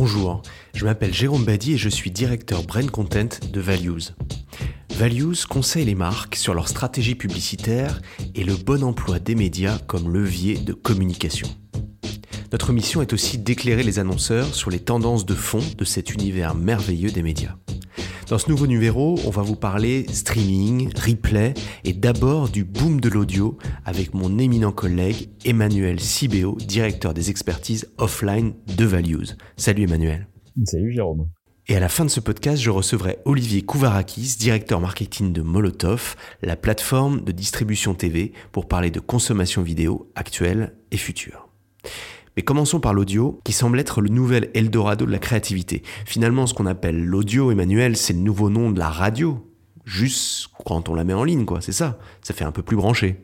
[0.00, 0.42] Bonjour,
[0.74, 4.14] je m'appelle Jérôme Badi et je suis directeur Brain Content de Values.
[4.94, 8.00] Values conseille les marques sur leur stratégie publicitaire
[8.36, 11.48] et le bon emploi des médias comme levier de communication.
[12.52, 16.54] Notre mission est aussi d'éclairer les annonceurs sur les tendances de fond de cet univers
[16.54, 17.56] merveilleux des médias.
[18.28, 21.54] Dans ce nouveau numéro, on va vous parler streaming, replay
[21.84, 23.56] et d'abord du boom de l'audio
[23.86, 29.28] avec mon éminent collègue Emmanuel Sibéo, directeur des expertises offline de Values.
[29.56, 30.28] Salut Emmanuel.
[30.64, 31.30] Salut Jérôme.
[31.68, 36.14] Et à la fin de ce podcast, je recevrai Olivier Kouvarakis, directeur marketing de Molotov,
[36.42, 41.48] la plateforme de distribution TV, pour parler de consommation vidéo actuelle et future.
[42.38, 45.82] Mais commençons par l'audio, qui semble être le nouvel Eldorado de la créativité.
[46.06, 49.44] Finalement, ce qu'on appelle l'audio, Emmanuel, c'est le nouveau nom de la radio.
[49.84, 51.98] Juste quand on la met en ligne, quoi, c'est ça.
[52.22, 53.16] Ça fait un peu plus branché.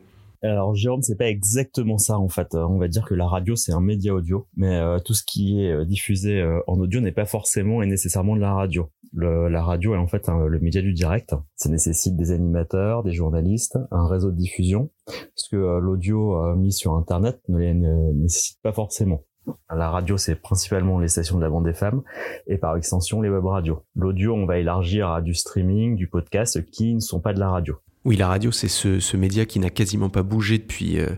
[0.43, 2.53] Alors Jérôme, c'est pas exactement ça en fait.
[2.55, 5.23] Euh, on va dire que la radio c'est un média audio, mais euh, tout ce
[5.23, 8.89] qui est euh, diffusé en audio n'est pas forcément et nécessairement de la radio.
[9.13, 11.33] La radio est en fait le média du direct.
[11.55, 16.93] Ça nécessite des animateurs, des journalistes, un réseau de diffusion, parce que l'audio mis sur
[16.93, 19.23] Internet ne, ne nécessite pas forcément.
[19.69, 22.01] La radio, c'est principalement les stations de la bande des femmes
[22.47, 23.83] et par extension les web radios.
[23.95, 27.49] L'audio, on va élargir à du streaming, du podcast qui ne sont pas de la
[27.49, 27.75] radio.
[28.05, 31.09] Oui, la radio, c'est ce, média qui n'a quasiment pas bougé depuis, euh,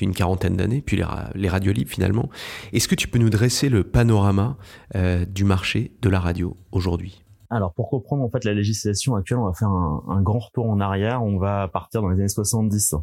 [0.00, 1.02] une quarantaine d'années, puis
[1.34, 2.28] les, radios libres finalement.
[2.72, 4.56] Est-ce que tu peux nous dresser le panorama
[4.94, 7.25] euh, du marché de la radio aujourd'hui?
[7.50, 10.80] Alors pour comprendre en fait la législation actuelle, on va faire un, grand retour en
[10.80, 11.22] arrière.
[11.22, 12.94] On va partir dans les années 70.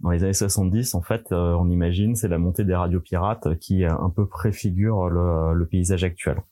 [0.00, 3.58] Dans les années 70, en fait, euh, on imagine c'est la montée des radios pirates
[3.58, 6.42] qui un peu préfigure le paysage actuel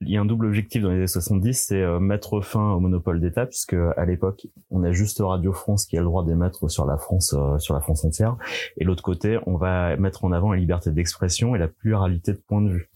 [0.00, 2.80] il y a un double objectif dans les années 70, c'est euh, mettre fin au
[2.80, 6.70] monopole d'État, puisque à l'époque, on a juste Radio France qui a le droit d'émettre
[6.70, 8.36] sur la France, euh, sur la France entière,
[8.78, 12.38] et l'autre côté, on va mettre en avant la liberté d'expression et la pluralité de
[12.38, 12.89] points de vue.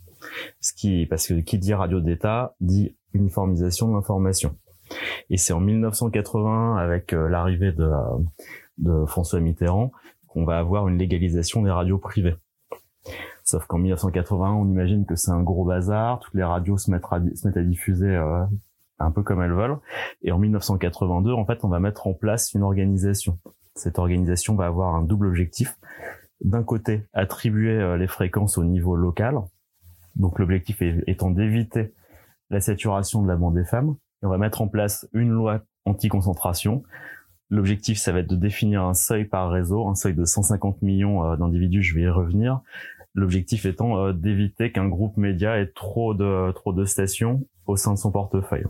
[0.61, 4.57] Ce qui, parce que qui dit radio d'État dit uniformisation de l'information.
[5.31, 7.91] Et c'est en 1980, avec euh, l'arrivée de,
[8.79, 9.93] de François Mitterrand,
[10.29, 12.37] qu'on va avoir une légalisation des radios privées.
[13.45, 17.05] Sauf qu'en 1980, on imagine que c'est un gros bazar, toutes les radios se mettent
[17.11, 18.45] à, se mettent à diffuser euh,
[18.99, 19.79] un peu comme elles veulent.
[20.23, 23.39] Et en 1982, en fait, on va mettre en place une organisation.
[23.75, 25.77] Cette organisation va avoir un double objectif.
[26.43, 29.39] D'un côté, attribuer euh, les fréquences au niveau local.
[30.17, 31.93] Donc l'objectif étant d'éviter
[32.51, 33.97] la saturation de la bande des femmes.
[34.23, 36.83] On va mettre en place une loi anti-concentration.
[37.51, 41.25] L'objectif, ça va être de définir un seuil par réseau, un seuil de 150 millions
[41.25, 42.63] euh, d'individus, je vais y revenir,
[43.15, 47.95] L'objectif étant euh, d'éviter qu'un groupe média ait trop de, trop de stations au sein
[47.95, 48.65] de son portefeuille.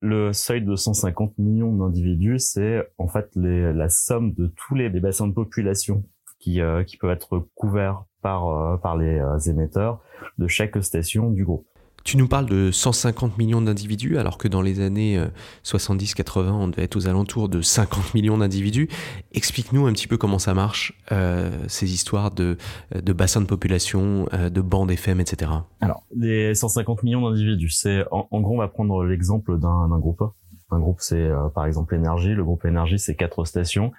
[0.00, 5.00] Le seuil de 150 millions d'individus, c'est en fait la somme de tous les, les
[5.00, 6.04] bassins de population
[6.38, 10.00] qui, euh, qui peuvent être couverts par, euh, par les émetteurs
[10.36, 11.64] de chaque station du groupe.
[12.02, 15.20] Tu nous parles de 150 millions d'individus, alors que dans les années
[15.64, 18.88] 70-80, euh, on devait être aux alentours de 50 millions d'individus.
[19.32, 22.56] Explique-nous un petit peu comment ça marche, euh, ces histoires de,
[22.94, 25.52] de bassins de population, euh, de bandes FM, etc.
[25.80, 30.22] Alors, les 150 millions d'individus, c'est en, gros, on va prendre l'exemple d'un groupe.
[30.70, 32.34] Un groupe, c'est par exemple Énergie.
[32.34, 33.92] Le groupe Énergie, c'est quatre stations.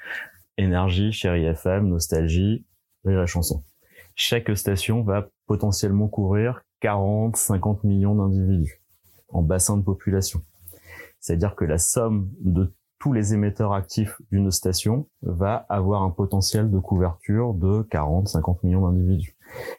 [0.57, 2.65] Énergie, Chérie FM, Nostalgie,
[3.05, 3.63] et la chanson.
[4.19, 8.81] Chaque station va potentiellement couvrir 40, 50 millions d'individus
[9.29, 10.41] en bassin de population.
[11.19, 16.71] C'est-à-dire que la somme de tous les émetteurs actifs d'une station va avoir un potentiel
[16.71, 19.35] de couverture de 40, 50 millions d'individus.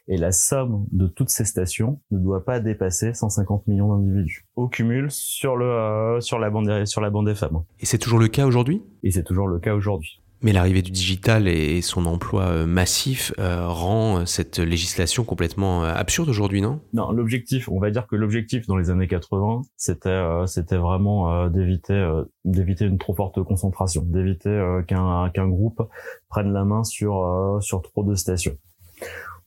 [0.07, 4.69] Et la somme de toutes ces stations ne doit pas dépasser 150 millions d'individus au
[4.69, 7.65] cumul sur le euh, sur la bande sur la bande des femmes.
[7.81, 8.83] Et c'est toujours le cas aujourd'hui?
[9.03, 10.21] Et c'est toujours le cas aujourd'hui.
[10.41, 15.83] Mais l'arrivée du digital et son emploi euh, massif euh, rend euh, cette législation complètement
[15.83, 16.79] absurde aujourd'hui, non?
[16.93, 22.21] Non, l'objectif, on va dire que l'objectif dans les années 80, c'était c'était vraiment d'éviter
[22.45, 25.81] d'éviter une trop forte concentration, d'éviter qu'un qu'un groupe
[26.29, 28.57] prenne la main sur sur trop de stations.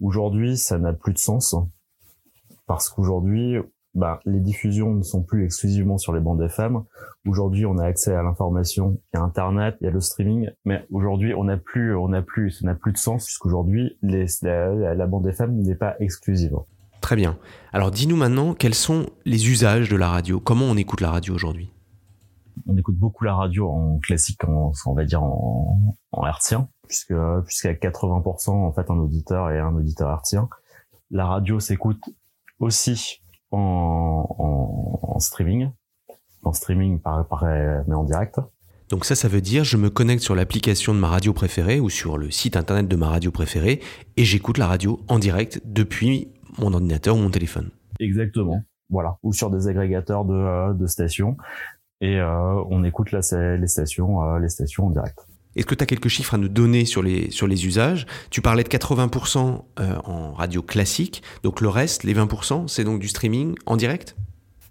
[0.00, 1.54] Aujourd'hui, ça n'a plus de sens
[2.66, 3.56] parce qu'aujourd'hui,
[3.94, 6.82] bah, les diffusions ne sont plus exclusivement sur les bandes FM.
[7.26, 10.50] Aujourd'hui, on a accès à l'information, il y a Internet, il y a le streaming,
[10.64, 14.94] mais aujourd'hui, on n'a plus, on n'a plus, ça n'a plus de sens puisqu'aujourd'hui, la,
[14.94, 16.56] la bande FM n'est pas exclusive.
[17.02, 17.36] Très bien.
[17.72, 20.40] Alors, dis-nous maintenant quels sont les usages de la radio?
[20.40, 21.70] Comment on écoute la radio aujourd'hui?
[22.66, 27.14] On écoute beaucoup la radio en classique, en, on va dire en, en hertzien, puisque
[27.44, 30.48] puisqu'à 80% en fait un auditeur est un auditeur hertzien.
[31.10, 32.02] La radio s'écoute
[32.60, 33.21] aussi
[33.52, 34.26] en,
[35.02, 35.70] en, streaming,
[36.42, 38.40] en streaming par, par, mais en direct.
[38.88, 41.88] Donc ça, ça veut dire je me connecte sur l'application de ma radio préférée ou
[41.88, 43.80] sur le site internet de ma radio préférée
[44.16, 46.28] et j'écoute la radio en direct depuis
[46.58, 47.70] mon ordinateur ou mon téléphone.
[48.00, 48.62] Exactement.
[48.90, 49.16] Voilà.
[49.22, 51.36] Ou sur des agrégateurs de, de stations.
[52.02, 53.22] Et on écoute les
[53.66, 55.18] stations, les stations en direct.
[55.56, 58.06] Est-ce que tu as quelques chiffres à nous donner sur les, sur les usages?
[58.30, 59.62] Tu parlais de 80%
[60.04, 64.16] en radio classique, donc le reste, les 20%, c'est donc du streaming en direct?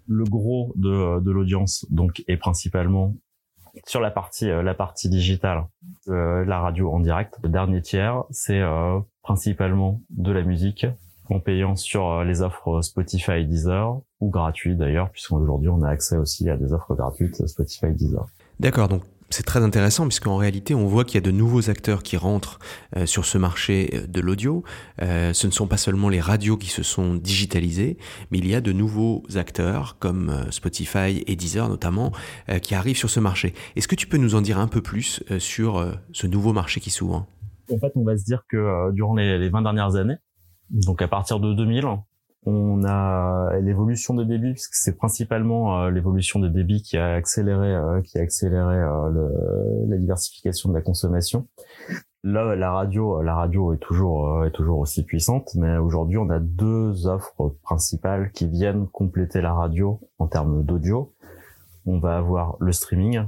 [0.07, 3.16] Le gros de, de l'audience donc est principalement
[3.86, 5.66] sur la partie euh, la partie digitale
[6.07, 7.38] de la radio en direct.
[7.44, 10.86] Le dernier tiers, c'est euh, principalement de la musique
[11.30, 16.18] en payant sur euh, les offres Spotify, Deezer ou gratuit d'ailleurs, puisqu'aujourd'hui on a accès
[16.18, 18.25] aussi à des offres gratuites Spotify, Deezer.
[18.60, 22.04] D'accord, donc c'est très intéressant puisqu'en réalité, on voit qu'il y a de nouveaux acteurs
[22.04, 22.60] qui rentrent
[22.98, 24.63] euh, sur ce marché euh, de l'audio.
[25.01, 27.98] Euh, ce ne sont pas seulement les radios qui se sont digitalisées,
[28.30, 32.12] mais il y a de nouveaux acteurs comme Spotify et Deezer notamment
[32.62, 33.54] qui arrivent sur ce marché.
[33.75, 36.89] Est-ce que tu peux nous en dire un peu plus sur ce nouveau marché qui
[36.89, 37.25] s'ouvre?
[37.72, 40.18] En fait, on va se dire que durant les, les 20 dernières années,
[40.69, 41.86] donc à partir de 2000,
[42.46, 47.76] on a l'évolution des débits, puisque c'est principalement euh, l'évolution des débits qui a accéléré,
[47.76, 51.48] euh, qui a accéléré euh, le, la diversification de la consommation.
[52.24, 56.40] Là, la radio, la radio est toujours est toujours aussi puissante, mais aujourd'hui, on a
[56.40, 61.16] deux offres principales qui viennent compléter la radio en termes d'audio.
[61.88, 63.24] On va avoir le streaming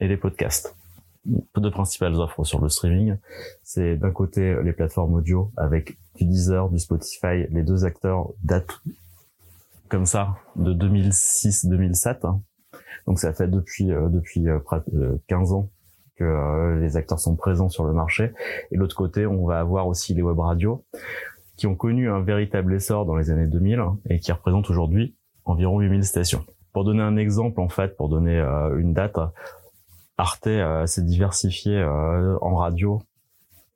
[0.00, 0.76] et les podcasts
[1.24, 3.16] deux principales offres sur le streaming.
[3.62, 7.46] C'est d'un côté les plateformes audio avec du Deezer, du Spotify.
[7.50, 8.80] Les deux acteurs datent
[9.88, 12.26] comme ça de 2006-2007.
[12.26, 12.40] Hein.
[13.06, 15.70] Donc ça fait depuis euh, depuis euh, près de 15 ans
[16.16, 18.32] que euh, les acteurs sont présents sur le marché.
[18.70, 20.84] Et l'autre côté, on va avoir aussi les web radios
[21.56, 25.16] qui ont connu un véritable essor dans les années 2000 hein, et qui représentent aujourd'hui
[25.44, 26.44] environ 8000 stations.
[26.72, 28.38] Pour donner un exemple, en fait, pour donner
[28.78, 29.18] une date,
[30.18, 33.02] Arte euh, s'est diversifié euh, en radio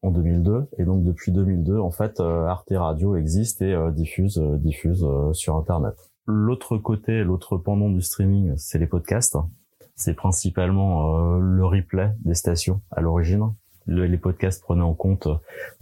[0.03, 5.07] en 2002 et donc depuis 2002 en fait euh, Arte Radio existe et diffuse diffuse
[5.33, 5.95] sur internet.
[6.27, 9.37] L'autre côté, l'autre pendant du streaming, c'est les podcasts.
[9.95, 13.55] C'est principalement le replay des stations à l'origine.
[13.87, 15.29] les podcasts prenaient en compte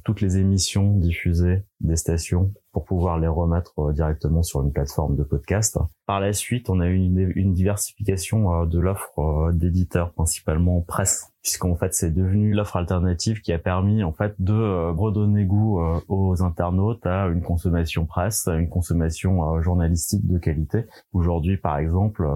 [0.04, 5.16] toutes les émissions diffusées des stations pour pouvoir les remettre euh, directement sur une plateforme
[5.16, 5.78] de podcast.
[6.06, 11.32] Par la suite, on a eu une, diversification euh, de l'offre euh, d'éditeurs, principalement presse,
[11.40, 15.78] puisqu'en fait c'est devenu l'offre alternative qui a permis en fait de redonner goût
[16.08, 20.86] aux internautes à une consommation presse, à une consommation journalistique de qualité.
[21.12, 22.26] Aujourd'hui, par exemple,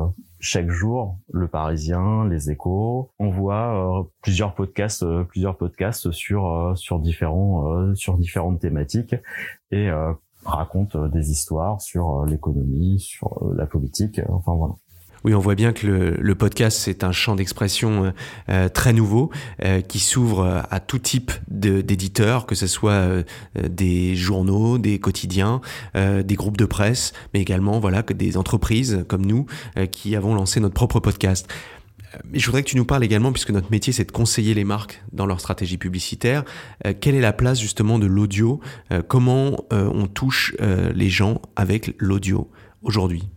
[0.40, 7.94] chaque jour, Le Parisien, Les Échos, on voit plusieurs podcasts, plusieurs podcasts sur sur différents
[7.94, 9.16] sur différentes thématiques
[9.70, 9.90] et
[10.56, 14.74] raconte euh, des histoires sur euh, l'économie, sur euh, la politique, enfin voilà.
[15.24, 15.84] Oui, on voit bien que
[16.16, 18.12] le, podcast, c'est un champ d'expression
[18.72, 19.32] très nouveau
[19.88, 23.24] qui s'ouvre à tout type d'éditeurs, que ce soit
[23.56, 25.60] des journaux, des quotidiens,
[25.96, 29.46] des groupes de presse, mais également voilà que des entreprises comme nous
[29.90, 31.48] qui avons lancé notre propre podcast.
[32.24, 34.64] Mais je voudrais que tu nous parles également, puisque notre métier c'est de conseiller les
[34.64, 36.44] marques dans leur stratégie publicitaire,
[36.86, 38.60] euh, quelle est la place justement de l'audio?
[38.92, 42.50] Euh, Comment euh, on touche les gens avec l'audio
[42.82, 43.28] aujourd'hui?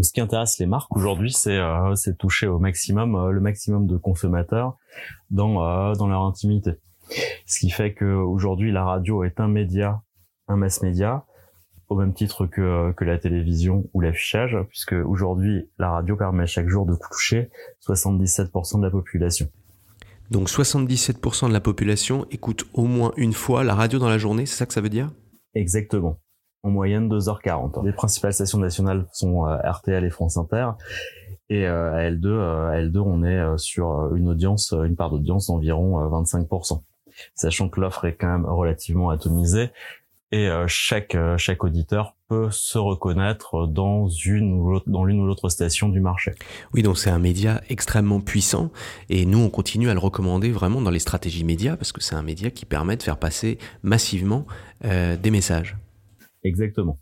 [0.00, 1.58] Ce qui intéresse les marques aujourd'hui, c'est
[1.96, 4.76] c'est toucher au maximum le maximum de consommateurs
[5.30, 6.72] dans dans leur intimité.
[7.46, 10.02] Ce qui fait que aujourd'hui la radio est un média,
[10.46, 11.24] un mass média
[11.88, 16.68] au même titre que, que la télévision ou l'affichage, puisque aujourd'hui, la radio permet chaque
[16.68, 17.50] jour de toucher
[17.86, 19.48] 77% de la population.
[20.30, 24.44] Donc 77% de la population écoute au moins une fois la radio dans la journée,
[24.44, 25.10] c'est ça que ça veut dire?
[25.54, 26.20] Exactement.
[26.62, 27.84] En moyenne 2h40.
[27.84, 30.70] Les principales stations nationales sont euh, RTL et France Inter.
[31.48, 35.46] Et euh, à L2, euh, à L2, on est sur une audience, une part d'audience
[35.46, 36.82] d'environ 25%.
[37.34, 39.70] Sachant que l'offre est quand même relativement atomisée,
[40.30, 45.26] et euh, chaque euh, chaque auditeur peut se reconnaître dans une ou dans l'une ou
[45.26, 46.32] l'autre station du marché.
[46.74, 48.70] Oui, donc c'est un média extrêmement puissant
[49.08, 52.14] et nous on continue à le recommander vraiment dans les stratégies médias parce que c'est
[52.14, 54.46] un média qui permet de faire passer massivement
[54.84, 55.76] euh, des messages.
[56.44, 56.98] Exactement.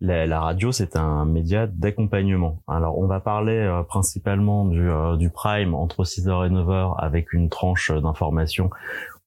[0.00, 2.62] La, la radio, c'est un média d'accompagnement.
[2.68, 7.48] Alors, on va parler euh, principalement du, du prime entre 6h et 9h avec une
[7.48, 8.70] tranche d'information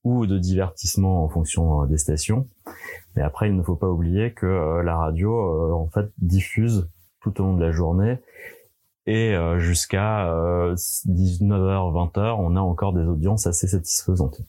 [0.04, 2.48] ou de divertissement en fonction des stations.
[3.14, 6.88] Mais après, il ne faut pas oublier que euh, la radio, euh, en fait, diffuse
[7.20, 8.18] tout au long de la journée
[9.06, 14.40] et euh, jusqu'à 19h, 20h, on a encore des audiences assez satisfaisantes.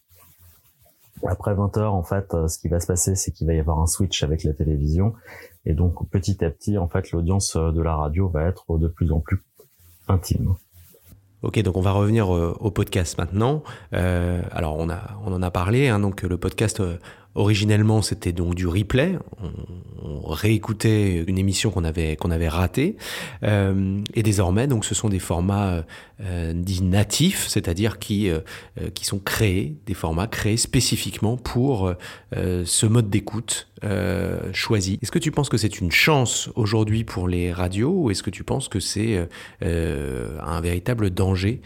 [1.26, 3.88] Après 20h, en fait, ce qui va se passer, c'est qu'il va y avoir un
[3.88, 5.14] switch avec la télévision,
[5.66, 9.12] et donc petit à petit, en fait, l'audience de la radio va être de plus
[9.12, 9.42] en plus
[10.08, 10.56] intime.
[11.44, 13.64] Ok, donc on va revenir au, podcast maintenant.
[13.92, 15.90] alors on a, on en a parlé.
[15.90, 16.82] Hein, donc le podcast,
[17.36, 19.18] Originellement, c'était donc du replay.
[19.42, 22.98] On, réécoutait une émission qu'on avait qu'on avait ratée.
[23.44, 25.84] Euh, et désormais, donc, ce sont des formats
[26.22, 28.40] euh, dits natifs, c'est-à-dire qui euh,
[28.94, 31.94] qui sont créés, des formats créés spécifiquement pour
[32.34, 33.68] ce mode d'écoute
[34.54, 35.00] choisi.
[35.02, 38.30] Est-ce que tu penses que c'est une chance aujourd'hui pour les radios, ou est-ce que
[38.30, 39.28] tu penses que c'est
[39.62, 41.62] un véritable danger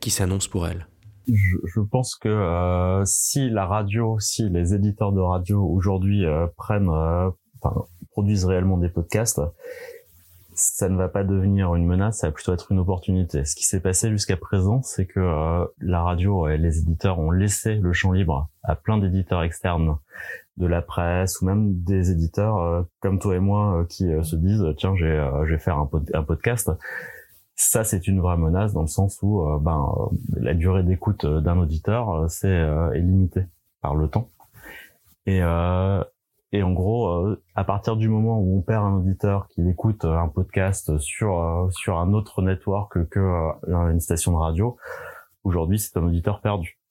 [0.00, 0.86] qui s'annonce pour elles?
[1.26, 6.46] Je, je, pense que euh, si la radio, si les éditeurs de radio aujourd'hui euh,
[6.56, 9.40] prennent, euh, enfin, produisent réellement des podcasts,
[10.54, 13.44] ça ne va pas devenir une menace, ça va plutôt être une opportunité.
[13.44, 17.30] Ce qui s'est passé jusqu'à présent, c'est que euh, la radio et les éditeurs ont
[17.30, 19.96] laissé le champ libre à plein d'éditeurs externes
[20.58, 24.94] de la presse ou même des éditeurs comme toi et moi qui se disent tiens,
[24.94, 26.70] je vais faire un, un podcast
[27.62, 31.24] ça, c'est une vraie menace dans le sens où euh, ben, euh, la durée d'écoute
[31.24, 33.46] euh, d'un auditeur c'est est limitée
[33.80, 34.28] par le temps.
[35.26, 40.04] Et, et en gros, à partir du moment où on perd un auditeur qui écoute
[40.04, 44.76] un podcast sur sur un autre network que une station de radio,
[45.44, 46.81] aujourd'hui c'est un auditeur perdu.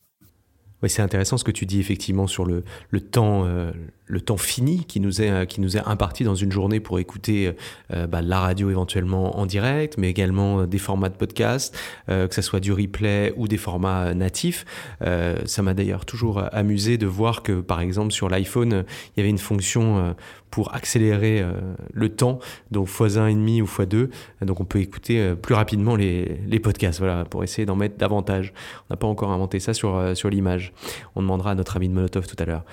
[0.84, 3.72] Oui, c'est intéressant ce que tu dis effectivement sur le, le temps, euh,
[4.08, 7.54] le temps fini qui nous est qui nous est imparti dans une journée pour écouter
[7.94, 11.78] euh, bah, la radio éventuellement en direct, mais également des formats de podcast,
[12.10, 14.66] euh, que ce soit du replay ou des formats natifs.
[15.02, 18.84] ça m'a d'ailleurs toujours amusé de voir que par exemple sur l'iPhone,
[19.16, 20.16] il y avait une fonction
[20.52, 21.54] pour accélérer euh,
[21.94, 22.40] le temps,
[22.70, 24.10] donc x1,5 ou x2.
[24.46, 27.98] Donc on peut écouter euh, plus rapidement les, les podcasts, voilà, pour essayer d'en mettre
[27.98, 28.54] davantage.
[28.90, 30.74] On n'a pas encore inventé ça sur, euh, sur l'image.
[31.16, 32.66] On demandera à notre ami de Molotov tout à l'heure.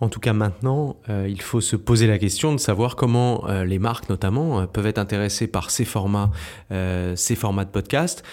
[0.00, 4.10] En tout cas, maintenant, il faut se poser la question de savoir comment les marques,
[4.10, 6.32] notamment, peuvent être intéressées par ces formats,
[6.70, 8.24] ces formats de podcast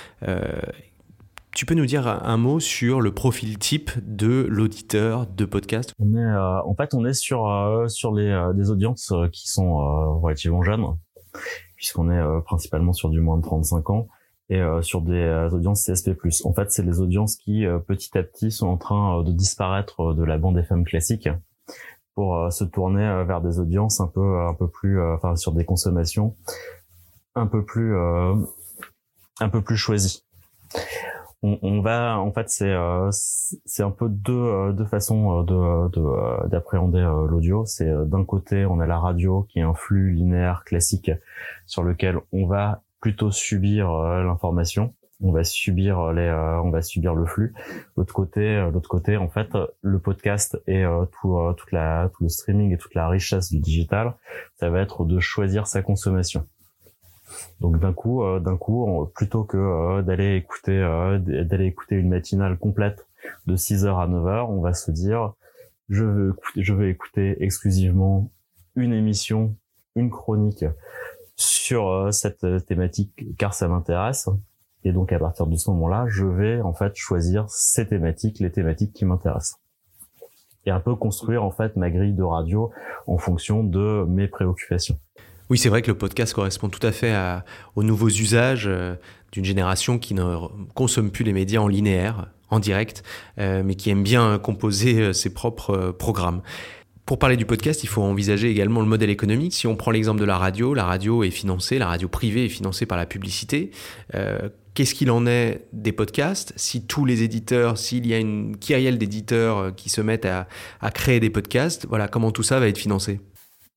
[1.53, 5.93] tu peux nous dire un mot sur le profil type de l'auditeur de podcast?
[6.00, 9.50] On est, euh, en fait, on est sur euh, sur les euh, des audiences qui
[9.50, 9.75] sont
[10.22, 10.86] relativement jeunes,
[11.75, 14.08] puisqu'on est principalement sur du moins de 35 ans
[14.50, 16.12] et sur des audiences CSP+.
[16.43, 20.24] En fait, c'est les audiences qui petit à petit sont en train de disparaître de
[20.25, 21.29] la bande FM classique
[22.15, 26.36] pour se tourner vers des audiences un peu un peu plus, enfin sur des consommations
[27.36, 30.25] un peu plus un peu plus choisies
[31.43, 35.89] on, on, va en fait c'est euh, c'est un peu deux euh, deux façons euh,
[35.89, 37.65] de d'appréhender l'audio.
[37.65, 41.12] C'est d'un côté on a la radio qui est un flux linéaire classique
[41.65, 44.93] sur lequel on va plutôt subir l'information.
[45.24, 46.31] On va subir les
[46.63, 47.53] on va subir le flux.
[47.98, 49.50] L'autre côté l'autre côté en fait
[49.81, 50.83] le podcast et
[51.21, 54.15] tout toute la tout le streaming et toute la richesse du digital
[54.55, 56.45] ça va être de choisir sa consommation
[57.59, 62.09] donc d'un coup, euh, d'un coup, plutôt que euh, d'aller écouter euh, d'aller écouter une
[62.09, 63.07] matinale complète
[63.45, 65.33] de 6h à 9h, on va se dire
[65.89, 68.31] je veux je vais écouter exclusivement
[68.75, 69.55] une émission,
[69.95, 70.65] une chronique
[71.35, 74.29] sur cette thématique car ça m'intéresse.
[74.83, 78.51] Et donc à partir de ce moment-là, je vais en fait choisir ces thématiques, les
[78.51, 79.59] thématiques qui m'intéressent.
[80.65, 82.71] Et un peu construire en fait ma grille de radio
[83.07, 85.00] en fonction de mes préoccupations.
[85.51, 87.13] Oui, c'est vrai que le podcast correspond tout à fait
[87.75, 88.96] aux nouveaux usages euh,
[89.34, 90.38] d'une génération qui ne
[90.75, 93.03] consomme plus les médias en linéaire, en direct,
[93.38, 96.41] euh, mais qui aime bien composer euh, ses propres programmes.
[97.05, 99.53] Pour parler du podcast, il faut envisager également le modèle économique.
[99.53, 102.50] Si on prend l'exemple de la radio, la radio est financée, la radio privée est
[102.50, 103.72] financée par la publicité.
[104.74, 106.53] Qu'est-ce qu'il en est des podcasts?
[106.55, 110.48] Si tous les éditeurs, s'il y a une kyrielle d'éditeurs qui se mettent à,
[110.79, 113.20] à créer des podcasts, voilà, comment tout ça va être financé?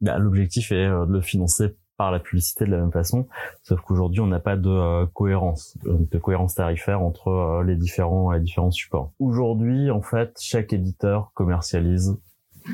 [0.04, 3.26] Bah, l'objectif est euh, de le financer par la publicité de la même façon,
[3.62, 8.32] sauf qu'aujourd'hui on n'a pas de euh, cohérence, de cohérence tarifaire entre euh, les différents
[8.32, 9.12] les différents supports.
[9.18, 12.18] Aujourd'hui, en fait, chaque éditeur commercialise,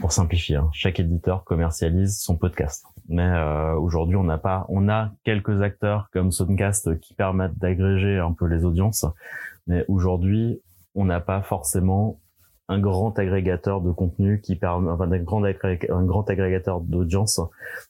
[0.00, 2.84] pour simplifier, hein, chaque éditeur commercialise son podcast.
[3.08, 3.28] Mais
[3.74, 8.46] aujourd'hui, on n'a pas, on a quelques acteurs comme Soundcast qui permettent d'agréger un peu
[8.46, 9.04] les audiences,
[9.66, 10.62] mais aujourd'hui,
[10.94, 12.20] on n'a pas forcément
[12.70, 15.42] un grand agrégateur de contenu qui permet, enfin, un grand,
[16.30, 17.40] agrégateur d'audience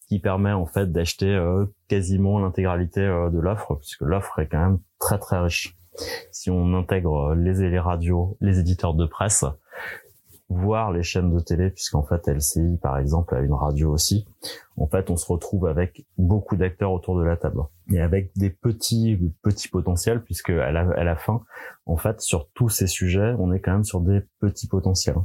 [0.09, 4.59] qui permet en fait d'acheter euh, quasiment l'intégralité euh, de l'offre, puisque l'offre est quand
[4.59, 5.77] même très très riche.
[6.33, 9.45] Si on intègre les, les radios, les éditeurs de presse,
[10.51, 14.27] voir les chaînes de télé, puisqu'en fait LCI par exemple a une radio aussi,
[14.77, 18.51] en fait on se retrouve avec beaucoup d'acteurs autour de la table et avec des
[18.51, 21.41] petits petits potentiels, puisque à la, à la fin,
[21.87, 25.17] en fait sur tous ces sujets, on est quand même sur des petits potentiels.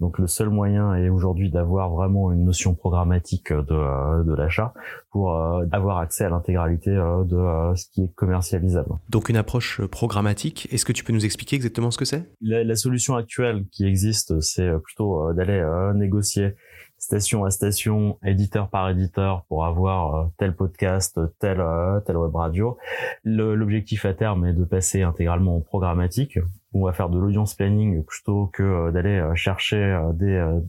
[0.00, 4.74] Donc le seul moyen est aujourd'hui d'avoir vraiment une notion programmatique de, de l'achat
[5.10, 5.36] pour
[5.72, 8.90] avoir accès à l'intégralité de ce qui est commercialisable.
[9.10, 12.32] Donc une approche programmatique, est-ce que tu peux nous expliquer exactement ce que c'est?
[12.40, 15.62] La, la, solution actuelle qui existe, c'est plutôt d'aller
[15.94, 16.54] négocier
[17.02, 22.34] station à station, éditeur par éditeur pour avoir euh, tel podcast, tel euh, tel web
[22.34, 22.78] radio.
[23.24, 26.38] L'objectif à terme est de passer intégralement en programmatique.
[26.74, 30.60] On va faire de l'audience planning plutôt que euh, d'aller chercher des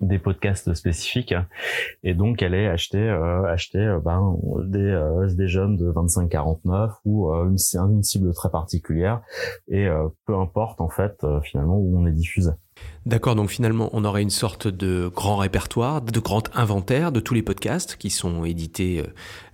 [0.00, 1.34] des podcasts spécifiques
[2.02, 5.00] et donc est acheter acheter ben des
[5.36, 9.22] des jeunes de 25-49 ou une, une cible très particulière
[9.68, 9.88] et
[10.26, 12.50] peu importe en fait finalement où on est diffusé.
[13.04, 17.34] D'accord, donc finalement, on aurait une sorte de grand répertoire, de grand inventaire de tous
[17.34, 19.06] les podcasts qui sont édités euh,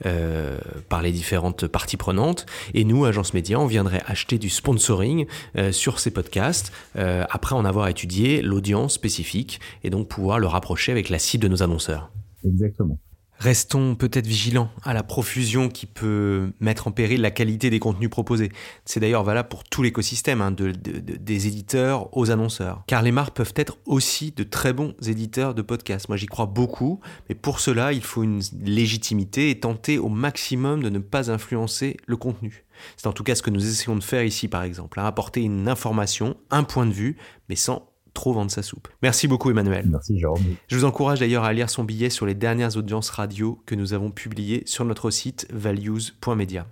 [0.04, 0.58] euh,
[0.90, 2.44] par les différentes parties prenantes.
[2.74, 7.64] Et nous, agence média, on viendrait acheter du sponsoring euh, sur ces podcasts, après en
[7.64, 12.10] avoir étudié l'audience spécifique, et donc pouvoir le rapprocher avec la cible de nos annonceurs.
[12.44, 12.98] Exactement.
[13.38, 18.10] Restons peut-être vigilants à la profusion qui peut mettre en péril la qualité des contenus
[18.10, 18.50] proposés.
[18.84, 22.82] C'est d'ailleurs valable pour tout l'écosystème, hein, des éditeurs aux annonceurs.
[22.88, 26.08] Car les marques peuvent être aussi de très bons éditeurs de podcasts.
[26.08, 30.82] Moi j'y crois beaucoup, mais pour cela il faut une légitimité et tenter au maximum
[30.82, 32.64] de ne pas influencer le contenu.
[32.96, 35.42] C'est en tout cas ce que nous essayons de faire ici par exemple, hein, apporter
[35.42, 37.16] une information, un point de vue,
[37.48, 38.88] mais sans trop vendre sa soupe.
[39.02, 39.86] Merci beaucoup Emmanuel.
[39.88, 40.42] Merci Jérôme.
[40.68, 43.92] Je vous encourage d'ailleurs à lire son billet sur les dernières audiences radio que nous
[43.94, 46.66] avons publiées sur notre site values.media.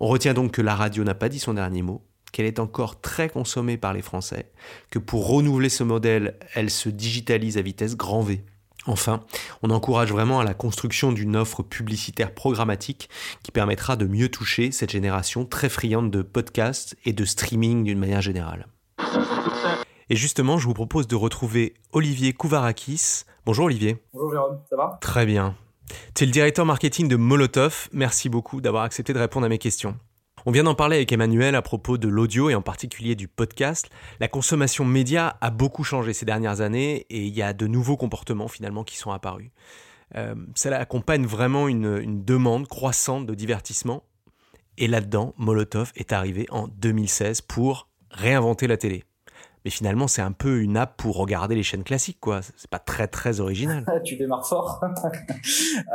[0.00, 3.00] On retient donc que la radio n'a pas dit son dernier mot, qu'elle est encore
[3.00, 4.50] très consommée par les Français,
[4.90, 8.44] que pour renouveler ce modèle, elle se digitalise à vitesse grand V.
[8.86, 9.24] Enfin,
[9.62, 13.08] on encourage vraiment à la construction d'une offre publicitaire programmatique
[13.42, 17.98] qui permettra de mieux toucher cette génération très friande de podcasts et de streaming d'une
[17.98, 18.66] manière générale.
[20.08, 23.24] Et justement, je vous propose de retrouver Olivier Kouvarakis.
[23.44, 23.96] Bonjour Olivier.
[24.12, 24.98] Bonjour Jérôme, ça va?
[25.00, 25.56] Très bien.
[26.14, 27.88] Tu es le directeur marketing de Molotov.
[27.92, 29.98] Merci beaucoup d'avoir accepté de répondre à mes questions.
[30.44, 33.90] On vient d'en parler avec Emmanuel à propos de l'audio et en particulier du podcast.
[34.20, 37.96] La consommation média a beaucoup changé ces dernières années et il y a de nouveaux
[37.96, 39.50] comportements finalement qui sont apparus.
[40.14, 44.04] Euh, cela accompagne vraiment une, une demande croissante de divertissement.
[44.78, 49.02] Et là-dedans, Molotov est arrivé en 2016 pour réinventer la télé
[49.66, 52.38] mais finalement c'est un peu une app pour regarder les chaînes classiques quoi.
[52.56, 53.84] C'est pas très très original.
[54.04, 54.80] Tu démarres fort.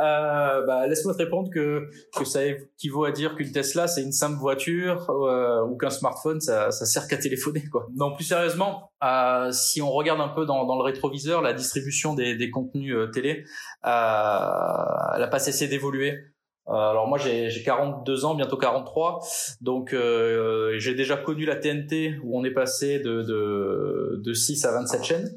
[0.00, 1.88] Euh, bah, laisse-moi te répondre que
[2.24, 6.70] ça équivaut à dire qu'une Tesla c'est une simple voiture euh, ou qu'un smartphone ça,
[6.70, 7.88] sert qu'à téléphoner quoi.
[7.94, 12.36] Non plus sérieusement euh, si on regarde un peu dans, le rétroviseur la distribution des,
[12.36, 13.44] des contenus euh, télé
[13.82, 16.18] elle a pas cessé d'évoluer
[16.66, 19.20] alors moi j'ai 42 ans, bientôt 43,
[19.60, 24.64] donc euh, j'ai déjà connu la TNT où on est passé de, de, de 6
[24.64, 25.36] à 27 chaînes,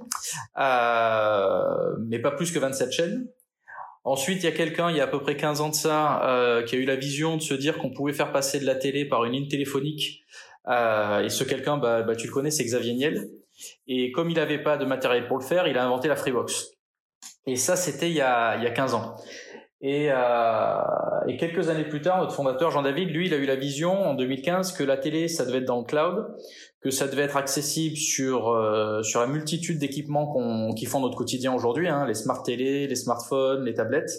[0.59, 3.27] euh, mais pas plus que 27 chaînes.
[4.05, 6.23] Ensuite, il y a quelqu'un, il y a à peu près 15 ans de ça,
[6.29, 8.75] euh, qui a eu la vision de se dire qu'on pouvait faire passer de la
[8.75, 10.23] télé par une ligne téléphonique.
[10.67, 13.29] Euh, et ce quelqu'un, bah, bah, tu le connais, c'est Xavier Niel.
[13.87, 16.69] Et comme il n'avait pas de matériel pour le faire, il a inventé la Freebox.
[17.47, 19.15] Et ça, c'était il, y a, il y a 15 ans.
[19.81, 20.77] Et, euh,
[21.27, 24.13] et, quelques années plus tard, notre fondateur Jean-David, lui, il a eu la vision en
[24.13, 26.25] 2015 que la télé, ça devait être dans le cloud,
[26.85, 31.17] que ça devait être accessible sur euh, sur la multitude d'équipements qu'on, qui font notre
[31.17, 34.11] quotidien aujourd'hui, hein, les smart télé, les smartphones, les tablettes,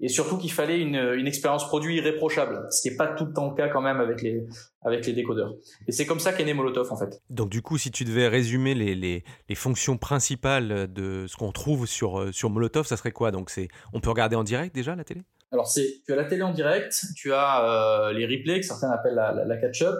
[0.00, 3.50] et surtout qu'il fallait une, une expérience produit irréprochable, ce n'est pas tout le temps
[3.50, 4.46] le cas quand même avec les
[4.80, 5.52] avec les décodeurs.
[5.86, 7.20] Et c'est comme ça qu'est né Molotov en fait.
[7.28, 11.52] Donc du coup, si tu devais résumer les, les, les fonctions principales de ce qu'on
[11.52, 13.32] trouve sur sur Molotov, ça serait quoi?
[13.32, 15.20] Donc c'est on peut regarder en direct déjà la télé?
[15.50, 18.90] Alors c'est tu as la télé en direct, tu as euh, les replays que certains
[18.90, 19.96] appellent la, la, catch-up,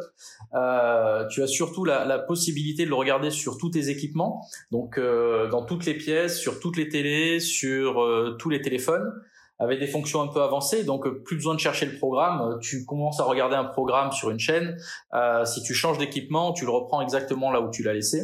[0.54, 4.98] euh, tu as surtout la, la, possibilité de le regarder sur tous tes équipements, donc
[4.98, 9.11] euh, dans toutes les pièces, sur toutes les télés, sur euh, tous les téléphones,
[9.58, 12.84] avec des fonctions un peu avancées, donc euh, plus besoin de chercher le programme, tu
[12.84, 14.76] commences à regarder un programme sur une chaîne,
[15.44, 18.20] si tu changes d'équipement, tu le reprends exactement là où tu l'as laissé.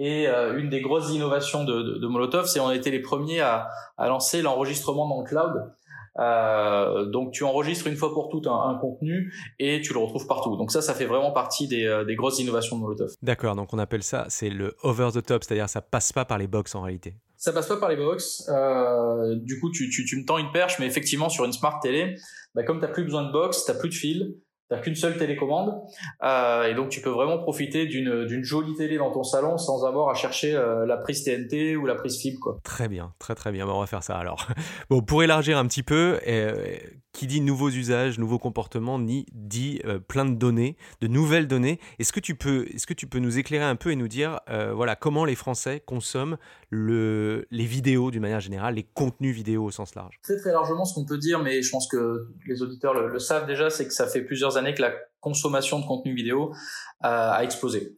[0.00, 3.40] Et une des grosses innovations de, de, de Molotov, c'est on a été les premiers
[3.40, 5.72] à, à lancer l'enregistrement dans le cloud.
[6.18, 10.56] Euh, donc tu enregistres une fois pour toutes un, contenu et tu le retrouves partout.
[10.56, 13.10] Donc ça, ça fait vraiment partie des, euh, des grosses innovations de Molotov.
[13.22, 16.38] D'accord, donc on appelle ça, c'est le over the top, c'est-à-dire ça passe pas par
[16.38, 17.14] les box en réalité.
[17.36, 18.48] Ça passe pas par les box.
[18.48, 21.78] Euh, du coup, tu, tu, tu, me tends une perche, mais effectivement sur une smart
[21.80, 22.16] télé,
[22.54, 24.34] bah, comme t'as plus besoin de box, t'as plus de fil,
[24.68, 25.80] T'as qu'une seule télécommande
[26.22, 30.10] euh, et donc tu peux vraiment profiter d'une jolie télé dans ton salon sans avoir
[30.10, 32.60] à chercher euh, la prise TNT ou la prise fibre.
[32.64, 33.66] Très bien, très très bien.
[33.66, 34.46] On va faire ça alors.
[34.90, 36.76] Bon, pour élargir un petit peu, euh,
[37.12, 41.80] qui dit nouveaux usages, nouveaux comportements, ni dit euh, plein de données, de nouvelles données.
[41.98, 44.40] Est-ce que tu peux, est-ce que tu peux nous éclairer un peu et nous dire,
[44.50, 46.36] euh, voilà, comment les Français consomment
[46.70, 50.18] le, les vidéos d'une manière générale, les contenus vidéo au sens large?
[50.22, 53.46] Très très largement, ce qu'on peut dire, mais je pense que les auditeurs le, savent
[53.46, 56.52] déjà, c'est que ça fait plusieurs années que la consommation de contenu vidéo
[57.00, 57.96] a explosé.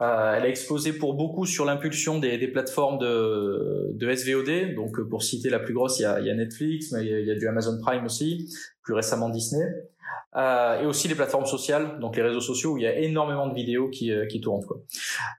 [0.00, 4.74] Euh, elle a explosé pour beaucoup sur l'impulsion des, des, plateformes de, de, SVOD.
[4.76, 7.26] Donc, pour citer la plus grosse, il y a, il y a Netflix, mais il
[7.26, 8.48] y a, du Amazon Prime aussi,
[8.82, 9.64] plus récemment Disney.
[10.36, 13.46] Euh, et aussi les plateformes sociales, donc les réseaux sociaux où il y a énormément
[13.46, 14.64] de vidéos qui, euh, qui tournent.
[14.64, 14.78] Quoi.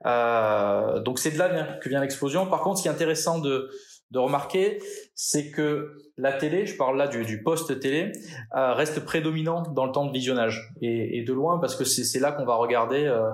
[0.08, 2.48] Euh, donc c'est de là que vient l'explosion.
[2.48, 3.70] Par contre, ce qui est intéressant de,
[4.12, 4.80] de remarquer,
[5.14, 8.12] c'est que la télé, je parle là du, du post-télé,
[8.56, 10.74] euh, reste prédominant dans le temps de visionnage.
[10.82, 13.30] Et, et de loin, parce que c'est là qu'on va regarder euh,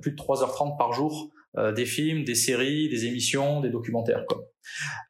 [0.00, 4.24] plus de 3h30 par jour euh, des films, des séries, des émissions, des documentaires.
[4.28, 4.44] Quoi.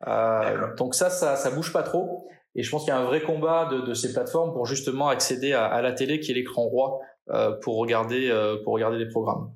[0.08, 2.28] Euh, donc ça, ça, ça bouge pas trop.
[2.54, 5.08] Et je pense qu'il y a un vrai combat de, de, ces plateformes pour justement
[5.08, 8.30] accéder à, à la télé, qui est l'écran roi, euh, pour regarder
[8.64, 9.52] pour regarder les programmes.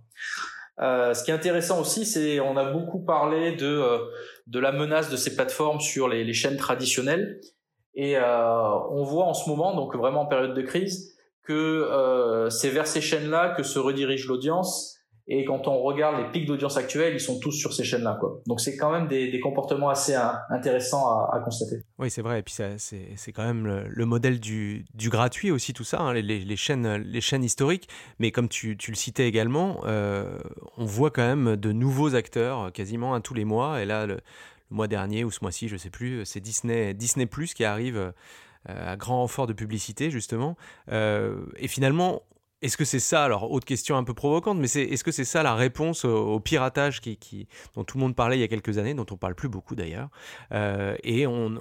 [0.79, 3.83] Ce qui est intéressant aussi, c'est on a beaucoup parlé de
[4.47, 7.41] de la menace de ces plateformes sur les, les chaînes traditionnelles.
[7.95, 12.87] Et on voit en ce moment, donc vraiment en période de crise, que c'est vers
[12.87, 17.21] ces chaînes-là que se redirige l'audience et quand on regarde les pics d'audience actuels, ils
[17.21, 18.21] sont tous sur ces chaînes-là.
[18.47, 20.15] Donc c'est quand même des, des, comportements assez
[20.51, 21.83] intéressants à, constater.
[21.99, 22.41] Oui, c'est vrai.
[22.41, 26.23] Et puis c'est quand même le, modèle du, du, gratuit aussi, tout ça, hein, les,
[26.23, 27.89] les, chaînes, les chaînes historiques.
[28.19, 30.39] Mais comme tu, tu le citais également, euh,
[30.77, 33.81] on voit quand même de nouveaux acteurs quasiment un tous les mois.
[33.81, 34.19] Et là, le,
[34.71, 38.13] mois dernier ou ce mois-ci, je sais plus, c'est Disney, Disney Plus qui arrive euh,
[38.93, 40.57] à grand renfort de publicité justement.
[40.91, 42.23] Euh, et finalement,
[42.63, 45.25] est-ce que c'est ça, alors autre question un peu provocante, mais c'est, est-ce que c'est
[45.25, 48.49] ça la réponse au, piratage qui, qui, dont tout le monde parlait il y a
[48.49, 50.09] quelques années, dont on parle plus beaucoup d'ailleurs,
[50.53, 51.55] euh, et on,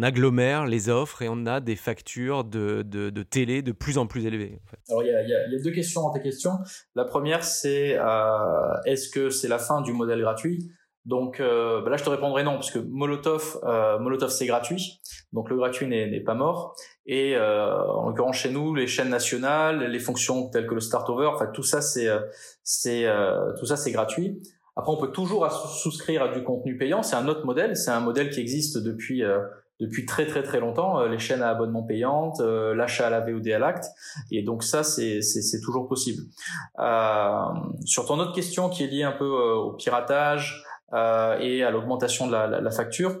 [0.00, 4.26] agglomère les offres et on a des factures de, de, télé de plus en plus
[4.26, 4.60] élevées.
[4.88, 6.52] Alors il y, a, il y, a, deux questions dans tes questions.
[6.94, 10.70] La première c'est euh, est-ce que c'est la fin du modèle gratuit?
[11.08, 15.00] Donc euh, bah là, je te répondrai non, parce que Molotov, euh, Molotov c'est gratuit,
[15.32, 16.76] donc le gratuit n'est pas mort.
[17.06, 21.08] Et euh, en l'occurrence chez nous, les chaînes nationales, les fonctions telles que le start
[21.08, 22.08] over, enfin tout ça c'est
[22.62, 23.06] c'est
[23.58, 24.42] tout ça c'est gratuit.
[24.76, 27.02] Après, on peut toujours souscrire à du contenu payant.
[27.02, 27.76] C'est un autre modèle.
[27.76, 29.24] C'est un modèle qui existe depuis
[29.80, 31.04] depuis très très très longtemps.
[31.06, 33.86] les chaînes à abonnement payantes, l'achat à la VOD à l'acte.
[34.30, 36.22] Et donc ça, c'est c'est toujours possible.
[37.86, 42.26] sur ton autre question qui est liée un peu au piratage euh, et à l'augmentation
[42.26, 43.20] de la, la, la facture.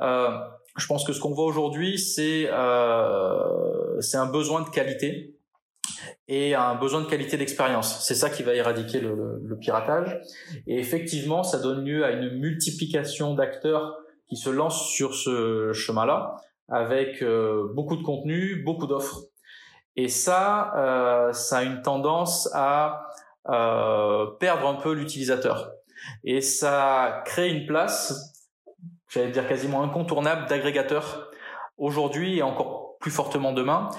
[0.00, 0.28] Euh,
[0.76, 5.34] je pense que ce qu'on voit aujourd'hui, c'est euh, c'est un besoin de qualité
[6.28, 8.04] et un besoin de qualité d'expérience.
[8.06, 10.20] C'est ça qui va éradiquer le, le, le, piratage.
[10.66, 13.96] Et effectivement, ça donne lieu à une multiplication d'acteurs
[14.28, 16.36] qui se lancent sur ce chemin-là,
[16.68, 19.22] avec euh, beaucoup de contenu, beaucoup d'offres.
[19.96, 23.08] Et ça, euh, ça a une tendance à
[23.48, 25.72] euh, perdre un peu l'utilisateur
[26.24, 28.34] et ça crée une place,
[29.08, 31.30] j'allais dire quasiment incontournable, d'agrégateur
[31.76, 33.90] aujourd'hui et encore plus fortement demain,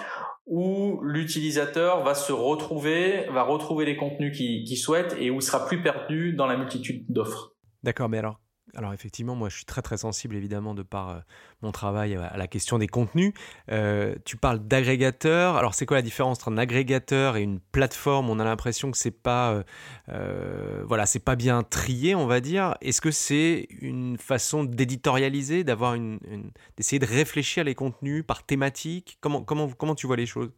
[0.46, 5.66] où l'utilisateur va se retrouver, va retrouver les contenus qu'il souhaite et où il sera
[5.66, 7.54] plus perdu dans la multitude d'offres.
[7.84, 8.40] D'accord, mais alors
[8.76, 11.20] alors effectivement, moi je suis très très sensible évidemment de par euh,
[11.62, 13.34] mon travail à la question des contenus.
[13.72, 15.56] Euh, tu parles d'agrégateur.
[15.56, 18.30] Alors c'est quoi la différence entre un agrégateur et une plateforme?
[18.30, 19.64] On a l'impression que c'est pas euh,
[20.10, 22.76] euh voilà c'est pas bien trié, on va dire.
[22.82, 29.18] Est-ce que c'est une façon d'éditorialiser, d'essayer de réfléchir les contenus par thématique?
[29.22, 30.52] Comment tu vois les choses?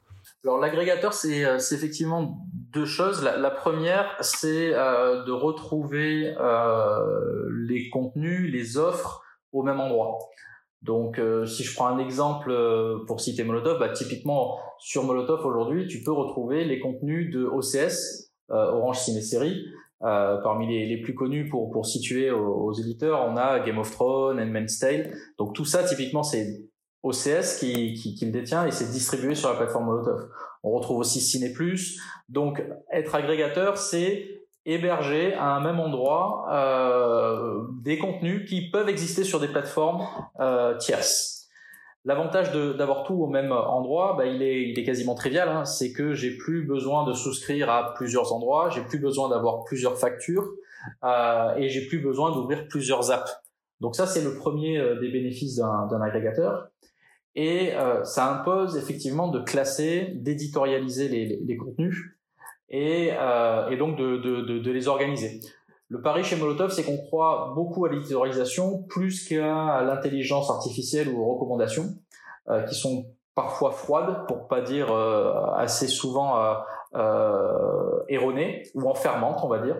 [0.43, 3.23] Alors l'agrégateur, c'est euh, effectivement deux choses.
[3.23, 10.17] La, la première, c'est euh, de retrouver euh, les contenus, les offres au même endroit.
[10.81, 15.45] Donc euh, si je prends un exemple euh, pour citer Molotov, bah, typiquement sur Molotov
[15.45, 19.63] aujourd'hui, tu peux retrouver les contenus de OCS, Orange Ciné Série.
[19.99, 23.91] parmi les, les, plus connus pour, pour situer aux, aux, éditeurs, on a Game of
[23.91, 25.13] Thrones, Handmaid's Tale.
[25.37, 26.65] Donc tout ça, typiquement, c'est
[27.03, 30.29] OCS qui, qui, qui, le détient et c'est distribué sur la plateforme Molotov.
[30.63, 31.53] On retrouve aussi Ciné+.
[32.29, 39.23] Donc, être agrégateur, c'est héberger à un même endroit euh, des contenus qui peuvent exister
[39.23, 40.05] sur des plateformes
[40.39, 41.41] euh, tierces.
[42.03, 45.49] L'avantage d'avoir tout au même endroit, bah, il, est, il est quasiment trivial.
[45.49, 45.65] Hein.
[45.65, 49.99] C'est que j'ai plus besoin de souscrire à plusieurs endroits, j'ai plus besoin d'avoir plusieurs
[49.99, 50.49] factures
[51.03, 53.31] euh, et j'ai plus besoin d'ouvrir plusieurs apps.
[53.81, 56.69] Donc ça, c'est le premier euh, des bénéfices d'un agrégateur.
[57.35, 62.17] Et euh, ça impose effectivement de classer, d'éditorialiser les, les, les, contenus
[62.69, 65.39] et, euh, et donc de, de, de, de, les organiser.
[65.87, 71.21] Le pari chez Molotov, c'est qu'on croit beaucoup à l'éditorialisation plus qu'à l'intelligence artificielle ou
[71.21, 71.95] aux recommandations,
[72.49, 74.93] euh, qui sont parfois froide, pour pas dire
[75.55, 76.35] assez souvent
[78.09, 79.77] erronée ou enfermante, on va dire.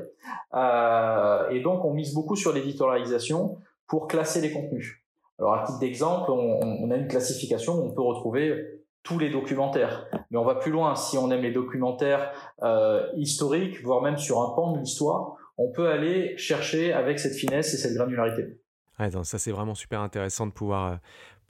[1.52, 5.01] et donc, on mise beaucoup sur l'éditorialisation pour classer les contenus.
[5.42, 10.06] Alors, à titre d'exemple, on, a une classification où on peut retrouver tous les documentaires.
[10.30, 10.96] Mais on va plus loin.
[10.96, 15.72] Si on aime les documentaires euh, historiques, voire même sur un pan de l'histoire, on
[15.72, 18.60] peut aller chercher avec cette finesse et cette granularité.
[19.00, 20.96] Ouais, ça c'est vraiment super intéressant de pouvoir euh,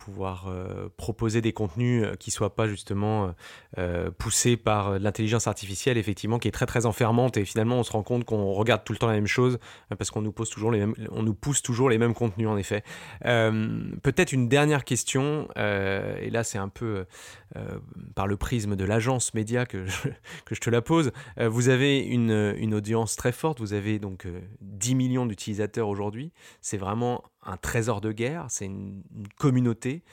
[0.03, 3.33] pouvoir euh, proposer des contenus euh, qui soient pas justement
[3.77, 7.37] euh, poussés par l'intelligence artificielle effectivement qui est très très enfermante.
[7.37, 9.59] Et finalement on se rend compte qu'on regarde tout le temps la même chose
[9.97, 12.83] parce qu'on nous pose toujours les on nous pousse toujours les mêmes contenus en effet.
[13.21, 17.05] Peut-être une dernière question et là c'est un peu
[18.15, 20.09] par le prisme de l'agence média que je,
[20.45, 21.11] que je te la pose.
[21.37, 24.27] Vous avez une, une audience très forte vous avez donc
[24.61, 26.31] 10 millions d'utilisateurs aujourd'hui.
[26.61, 29.03] C'est vraiment un trésor de guerre, c'est une,
[29.37, 30.03] communauté.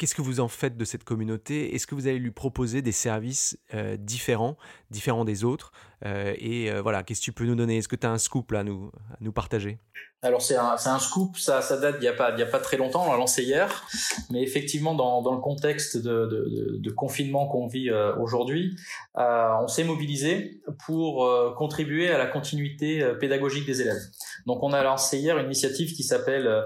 [0.00, 1.74] Euh, qu'est-ce que vous en faites de cette communauté?
[1.74, 4.56] Est-ce que vous allez lui proposer des services euh, différents,
[4.90, 5.72] différents des autres?
[6.06, 7.78] Euh, Et voilà, qu'est-ce que tu peux nous donner?
[7.78, 8.90] Est-ce que tu as un scoop à nous,
[9.34, 9.78] partager?
[10.22, 13.06] Alors c'est un, scoop, ça, date d'il n'y a, pas, il a pas très longtemps,
[13.06, 13.86] on l'a lancé hier,
[14.30, 18.76] mais effectivement dans, le contexte de, confinement qu'on vit euh, aujourd'hui,
[19.16, 24.02] euh, on s'est mobilisé pour euh, contribuer à la continuité euh, pédagogique des élèves.
[24.46, 26.64] Donc on a lancé hier une initiative qui s'appelle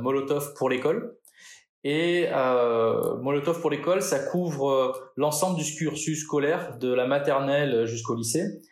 [0.00, 1.16] Molotov pour l'école,
[1.84, 8.14] et euh, Molotov pour l'école, ça couvre l'ensemble du cursus scolaire de la maternelle jusqu'au
[8.14, 8.62] lycée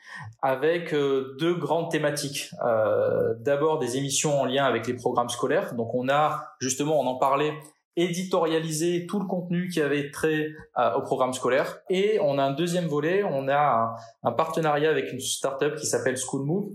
[0.40, 2.51] avec euh, deux grandes thématiques.
[2.64, 5.75] Euh, D'abord des émissions en lien avec les programmes scolaires.
[5.75, 7.53] Donc on a justement, on en parlait,
[7.96, 10.48] éditorialisé tout le contenu qui avait trait
[10.79, 11.81] euh, au programme scolaire.
[11.90, 16.16] Et on a un deuxième volet, on a un, partenariat avec une startup qui s'appelle
[16.16, 16.70] School Move,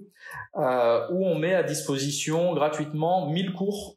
[0.57, 3.96] euh, où on met à disposition gratuitement 1000 cours euh,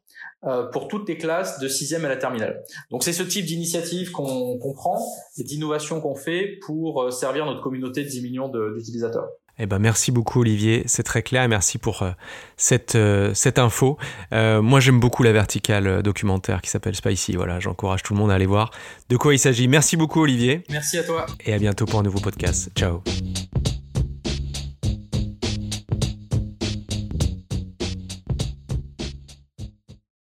[0.71, 2.63] pour toutes les classes de sixième à la terminale.
[2.89, 4.99] Donc c'est ce type d'initiative qu'on qu prend
[5.37, 9.29] et d'innovation qu'on fait pour euh, servir notre communauté de 10 millions d'utilisateurs.
[9.59, 12.11] Eh ben merci beaucoup Olivier, c'est très clair et merci pour euh,
[12.57, 13.97] cette, euh, cette info.
[14.33, 18.31] Euh, moi j'aime beaucoup la verticale documentaire qui s'appelle Spicy, voilà, j'encourage tout le monde
[18.31, 18.71] à aller voir
[19.09, 19.67] de quoi il s'agit.
[19.67, 20.63] Merci beaucoup Olivier.
[20.69, 21.25] Merci à toi.
[21.45, 22.71] Et à bientôt pour un nouveau podcast.
[22.75, 23.03] Ciao.